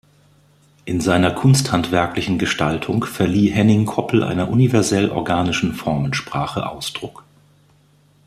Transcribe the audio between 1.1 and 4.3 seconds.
kunsthandwerklichen Gestaltung verlieh Henning Koppel